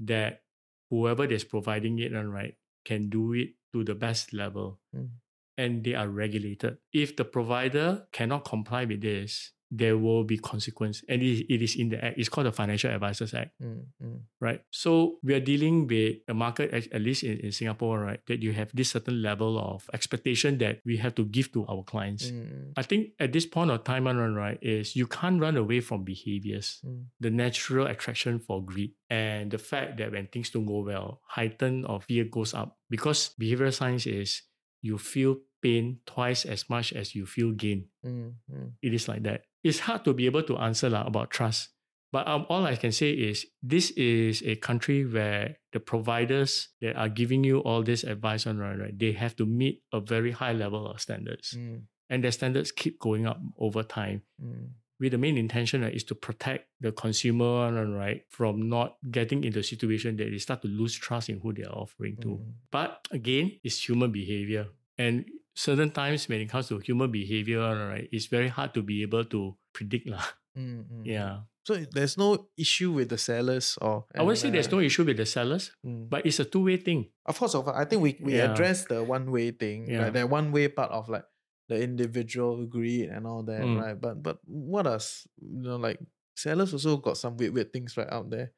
[0.00, 0.42] that
[0.90, 4.80] whoever is providing it right can do it to the best level.
[4.94, 5.08] Mm.
[5.56, 6.78] And they are regulated.
[6.92, 11.02] If the provider cannot comply with this, there will be consequence.
[11.08, 12.18] And it, it is in the act.
[12.18, 14.60] It's called the Financial Advisors Act Mm, mm, right?
[14.70, 18.42] So we are dealing with a market, at, at least in, in Singapore, right, that
[18.42, 22.30] you have this certain level of expectation that we have to give to our clients.
[22.30, 25.80] mm, I think at this point of time, run right, is you can't run away
[25.80, 30.66] from behaviors, mm, the natural attraction for greed, and the fact that when things don't
[30.66, 34.42] go well, heighten of fear goes up because behavioral science is
[34.80, 39.22] you feel pain twice as much as you feel gain mm, mm, it is like
[39.24, 39.42] that.
[39.64, 41.70] It's hard to be able to answer lah about trust.
[42.10, 46.96] But um, all I can say is this is a country where the providers that
[46.96, 50.32] are giving you all this advice on right, right, they have to meet a very
[50.32, 51.52] high level of standards.
[51.52, 54.22] mm, And their standards keep going up over time.
[54.40, 59.44] mm, With the main intention right, is to protect the consumer right, from not getting
[59.44, 62.28] into a situation that they start to lose trust in who they are offering to.
[62.40, 62.52] mm.
[62.72, 64.68] But again, it's human behavior.
[64.96, 67.58] And certain times when it comes to human behavior,
[67.90, 70.06] right, it's very hard to be able to predict.
[70.06, 70.22] lah.
[70.58, 71.02] Mm, mm.
[71.06, 71.46] Yeah.
[71.62, 75.22] So there's no issue with the sellers or I would say there's no issue with
[75.22, 76.10] the sellers, mm.
[76.10, 77.14] but it's a two-way thing.
[77.22, 78.50] Of course, of course, I think we, we Yeah.
[78.50, 80.10] address the one way thing, Yeah.
[80.10, 81.22] like that one way part of like
[81.70, 83.78] the individual greed and all that, Mm.
[83.78, 83.94] right?
[83.94, 84.98] But but what are
[85.38, 86.02] you know like
[86.34, 88.50] sellers also got some weird weird things right out there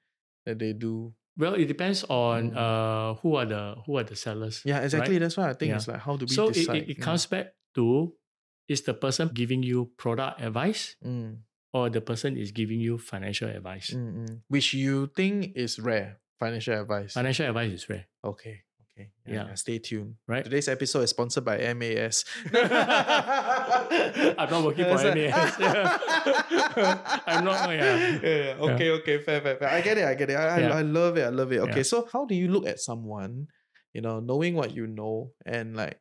[0.48, 1.12] that they do.
[1.36, 4.62] Well, it depends on uh who are the who are the sellers.
[4.64, 5.14] Yeah, exactly.
[5.14, 5.20] right?
[5.20, 5.76] That's why I think Yeah.
[5.76, 6.76] it's like how do we So it, decide?
[6.76, 8.12] it, it comes back to
[8.68, 13.48] is the person giving you product advice Mm, or the person is giving you financial
[13.48, 13.90] advice.
[13.90, 14.42] Mm-mm.
[14.48, 17.14] Which you think is rare, financial advice.
[17.14, 18.06] Financial advice is rare.
[18.24, 18.62] Okay.
[19.00, 19.34] Okay.
[19.34, 19.54] Yeah.
[19.54, 20.14] Stay tuned.
[20.26, 20.44] Right.
[20.44, 22.24] Today's episode is sponsored by MAS.
[22.52, 25.56] I'm not working for MAS.
[27.26, 27.96] I'm not, oh, yeah.
[27.96, 28.54] yeah, yeah.
[28.58, 29.68] Okay, okay, fair, fair, fair.
[29.68, 30.34] I get it, I get it.
[30.36, 30.74] I, I- Yeah.
[30.74, 31.58] I love it, I love it.
[31.60, 31.82] Okay, Yeah.
[31.82, 33.48] so how do you look at someone,
[33.92, 35.98] you know, knowing what you know, and like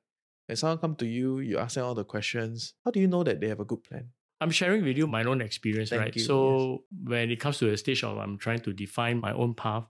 [0.48, 2.74] when someone come to you, you ask them all the questions.
[2.84, 4.10] How do you know that they have a good plan?
[4.42, 6.16] I'm sharing with you my own experience, Thank right?
[6.16, 9.54] you, So when it comes to a stage of I'm trying to define my own
[9.54, 9.84] path,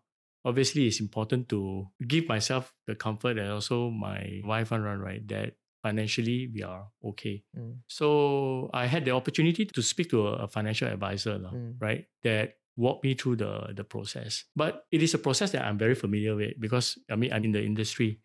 [0.46, 5.26] obviously it's important to give myself the comfort and also my wife and run, right?
[5.28, 7.44] That financially we are okay.
[7.58, 7.78] Mm.
[7.88, 11.76] So I had the opportunity to speak to a, financial advisor, Mm.
[11.80, 12.06] right?
[12.24, 14.46] That walked me through the the process.
[14.56, 17.52] But it is a process that I'm very familiar with because I mean I'm in
[17.52, 18.20] the industry.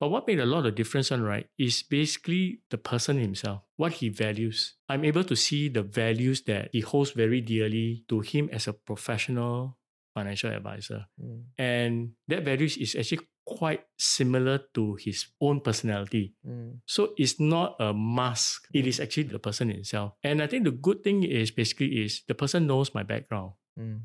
[0.00, 3.92] But what made a lot of difference, on right, is basically the person himself, what
[4.00, 4.74] he values.
[4.88, 8.72] I'm able to see the values that he holds very dearly to him as a
[8.72, 9.76] professional
[10.14, 11.06] financial advisor.
[11.20, 11.92] Mm, And
[12.28, 16.34] that values is actually quite similar to his own personality.
[16.46, 18.68] mm, So it's not a mask.
[18.72, 20.12] It is actually the person itself.
[20.22, 24.00] And I think the good thing is basically is the person knows my background, mm,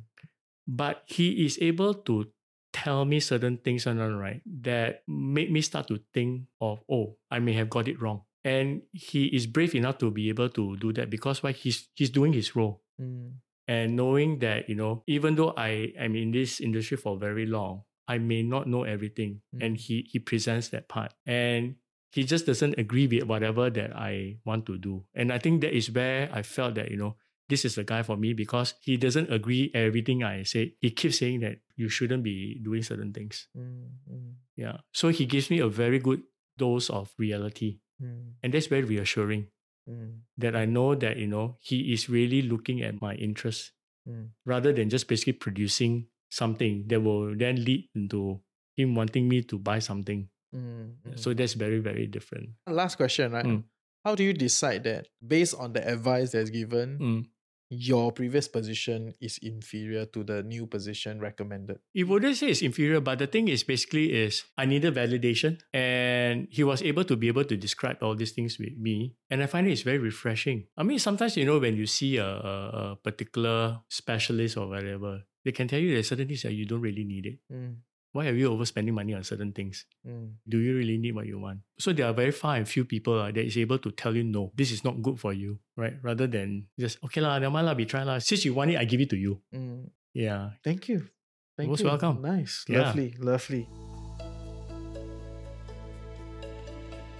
[0.68, 2.26] but he is able to
[2.74, 7.16] tell me certain things and all right that make me start to think of, oh,
[7.32, 8.24] I may have got it wrong.
[8.44, 12.10] And he is brave enough to be able to do that because why he's he's
[12.12, 12.82] doing his role.
[13.02, 13.32] mm,
[13.68, 17.82] And knowing that, you know, even though I am in this industry for very long,
[18.08, 19.42] I may not know everything.
[19.60, 21.14] And he he presents that part.
[21.26, 21.76] And
[22.12, 25.04] he just doesn't agree with whatever that I want to do.
[25.16, 27.18] And I think that is where I felt that, you know,
[27.50, 30.76] this is the guy for me because he doesn't agree everything I say.
[30.80, 33.48] He keeps saying that you shouldn't be doing certain things.
[33.58, 34.78] mm, mm, Yeah.
[34.94, 36.22] So he gives me a very good
[36.58, 37.80] dose of reality.
[38.02, 39.48] mm, And that's very reassuring
[39.90, 43.72] mm, that I know that, you know, he is really looking at my interests
[44.08, 44.30] mm.
[44.46, 48.42] rather than just basically producing something that will then lead into
[48.76, 50.30] him wanting me to buy something.
[50.54, 51.20] Mm, mm.
[51.20, 52.50] So that's very, very different.
[52.68, 53.46] last question, right?
[53.46, 53.64] Mm.
[54.04, 57.26] How do you decide that based on the advice that's given, Mm.
[57.70, 61.80] Your previous position is inferior to the new position recommended?
[61.94, 66.48] It wouldn't say it's inferior, but the thing is basically is I needed validation and
[66.50, 69.16] he was able to be able to describe all these things with me.
[69.30, 70.66] And I find it is very refreshing.
[70.78, 75.24] I mean, sometimes, you know, when you see a, a, a particular specialist or whatever,
[75.44, 77.40] they can tell you there's certain things that you don't really need it.
[77.52, 77.78] Mm,
[78.16, 79.84] Why are you overspending money on certain things?
[80.08, 81.60] mm, do you really need what you want?
[81.78, 84.24] So there are very far and few people uh, that is able to tell you
[84.24, 86.00] no, this is not good for you, right?
[86.02, 88.24] Rather than just okay lah, never mind lah, we try lah.
[88.24, 89.44] Since you want it, I give it to you.
[89.52, 89.92] mm.
[90.16, 91.12] Yeah, Thank you.
[91.60, 91.76] Thank you.
[91.76, 91.92] Most you.
[91.92, 92.24] welcome.
[92.24, 92.64] Nice.
[92.72, 92.88] Yeah.
[92.88, 93.20] Lovely.
[93.20, 93.68] Lovely.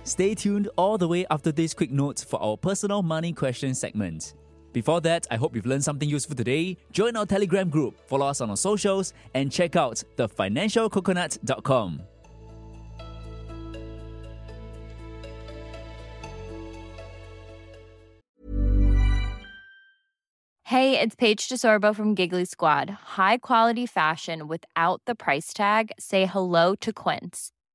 [0.08, 4.32] Stay tuned all the way after this quick note for our personal money question segment.
[4.76, 6.76] Before that, I hope you've learned something useful today.
[6.92, 12.02] Join our Telegram group, follow us on our socials, and check out thefinancialcoconut.com.
[20.66, 22.90] Hey, it's Paige DeSorbo from Giggly Squad.
[23.16, 25.94] High quality fashion without the price tag.
[25.98, 27.55] Say hello to Quince.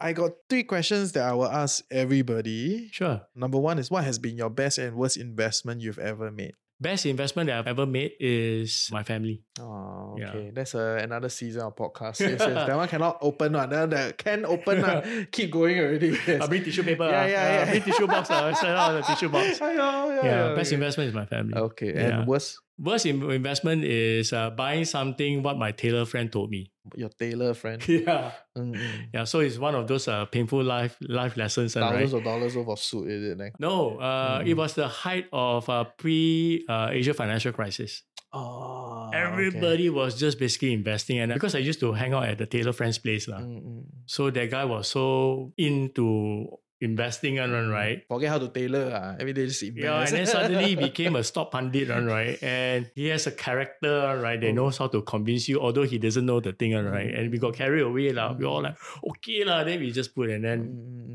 [0.00, 2.88] I got three questions that I will ask everybody.
[2.92, 3.22] sure.
[3.34, 6.52] Number one is what has been your best and worst investment you've ever made?
[6.80, 9.42] Best investment that I've ever made is my family.
[9.58, 10.28] Oh, Yeah.
[10.30, 10.50] okay.
[10.54, 12.20] That's uh, another season of podcast.
[12.20, 12.66] Yes, yes.
[12.68, 13.70] that one cannot open one.
[13.70, 15.26] That, that can open one.
[15.32, 16.10] Keep going already.
[16.24, 16.40] Yes.
[16.42, 17.02] I bring tissue paper.
[17.10, 17.26] Yeah, ah.
[17.26, 17.70] yeah, Ah, yeah.
[17.70, 18.30] bring tissue box.
[18.30, 19.58] Uh, send out the tissue box.
[19.60, 20.74] yeah, yeah, Yeah, best okay.
[20.76, 21.54] investment is my family.
[21.54, 22.24] Okay, and Yeah.
[22.26, 22.60] worst?
[22.78, 26.70] Worst investment is uh, buying something what my tailor friend told me.
[26.94, 27.82] Your tailor friend.
[27.88, 28.30] Yeah.
[28.56, 29.08] Mm, mm.
[29.12, 31.76] Yeah, so it's one of those uh, painful life life lessons.
[31.76, 31.90] uh, right?
[32.06, 33.36] Thousands of dollars worth of suit, is it?
[33.38, 33.58] Like?
[33.58, 34.62] No, uh, it Mm.
[34.62, 38.04] was the height of uh, pre uh, Asia financial crisis.
[38.32, 42.46] Oh, Everybody was just basically investing, and because I used to hang out at the
[42.46, 43.40] tailor friend's place, lah.
[43.40, 43.82] Mm, mm.
[44.06, 46.46] so that guy was so into
[46.80, 48.02] investing and one, right?
[48.08, 48.90] Forget how to tailor.
[48.94, 49.16] Uh.
[49.18, 49.84] Every day just invest.
[49.84, 52.38] Yeah, and then suddenly he became a stock pundit, one, right?
[52.42, 54.40] And he has a character, right?
[54.40, 54.52] That Oh.
[54.64, 57.12] knows how to convince you, although he doesn't know the thing, one, right?
[57.12, 58.32] And we got carried away, lah.
[58.32, 58.76] We all like,
[59.10, 59.64] okay, lah.
[59.64, 60.58] Then we just put, and then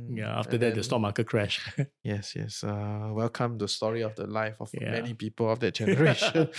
[0.04, 1.62] Mm, yeah, after and that the stock market crashed.
[2.04, 2.64] Yes, yes.
[2.64, 4.92] Uh, welcome to the story of the life of Yeah.
[4.92, 6.50] many people of that generation.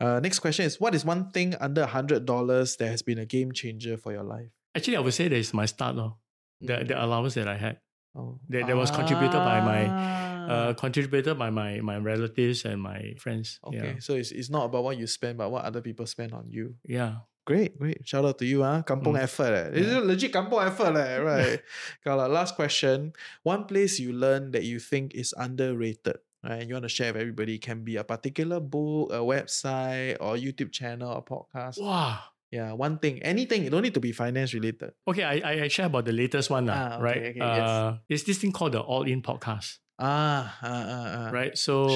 [0.00, 3.18] uh, next question is: What is one thing under a hundred dollars that has been
[3.18, 4.48] a game changer for your life?
[4.74, 6.16] Actually, I would say that is my start, lor.
[6.60, 7.78] The the allowance that I had.
[8.18, 8.40] Oh.
[8.50, 10.48] That, that was contributed by my Ah.
[10.48, 13.60] uh contributed by my my relatives and my friends.
[13.62, 14.02] Okay, Yeah.
[14.02, 16.74] so it's, it's not about what you spend, but what other people spend on you.
[16.82, 17.22] Yeah.
[17.46, 18.04] Great, great.
[18.04, 18.84] Shout out to you, ah.
[18.84, 19.24] Kampung Mm.
[19.24, 19.52] effort.
[19.72, 19.80] Eh.
[19.80, 21.60] This is legit kampung effort, eh, right?
[22.04, 23.16] Got a last question.
[23.40, 26.68] One place you learn that you think is underrated, right?
[26.68, 27.56] You want to share with everybody.
[27.56, 31.80] Can be a particular book, a website, or YouTube channel, or podcast.
[31.80, 32.20] Wow.
[32.50, 33.64] Yeah, one thing, anything.
[33.64, 34.92] It don't need to be finance related.
[35.06, 37.16] Okay, I, I share about the latest one, Ah, okay, right?
[37.18, 37.68] okay, yes.
[37.68, 41.30] uh, It's this thing called the All In podcast, Ah, ah, ah, ah.
[41.30, 41.52] right?
[41.58, 41.92] So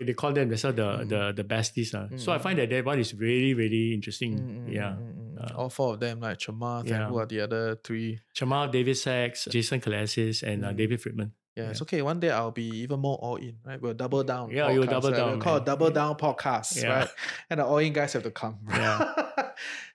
[0.00, 1.08] they call them themselves the Mm.
[1.12, 1.92] the the besties.
[1.92, 2.08] lah.
[2.16, 4.38] So I Mm, find that that one is really really interesting.
[4.40, 4.96] Mm, mm, yeah.
[4.96, 5.40] mm, mm, mm.
[5.42, 6.94] Uh, All four of them, like Chamath, yeah.
[7.02, 8.20] and who are the other three?
[8.32, 10.76] Jamal, David Sacks, Jason Kalasis, and uh, Mm.
[10.78, 11.32] David Friedman.
[11.52, 11.70] Yeah, Yeah.
[11.76, 12.00] it's okay.
[12.00, 13.76] One day I'll be even more all in, right?
[13.82, 14.48] We'll double down.
[14.54, 15.20] Yeah, you'll double right?
[15.20, 15.66] We'll down, call it man.
[15.68, 16.88] double down podcast, Yeah.
[17.04, 17.10] right?
[17.50, 18.56] And the all in guys have to come.
[18.70, 19.12] Yeah.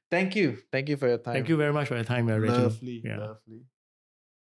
[0.10, 0.58] Thank you.
[0.72, 1.34] Thank you for your time.
[1.34, 2.48] Thank you very much for your time, Reggie.
[2.48, 3.02] Lovely.
[3.04, 3.18] Yeah.
[3.20, 3.66] Lovely.